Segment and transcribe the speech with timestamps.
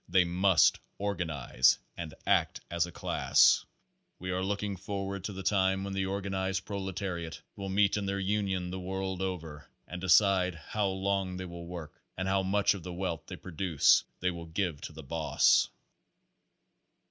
[0.09, 3.63] They must organize and act as a class.
[4.17, 8.07] We are looking forward to the time when the or ganized proletariat will meet in
[8.07, 12.73] their union the world over "and decide how long they will work and how much
[12.73, 15.69] of the wealth they produce they will give to the boss."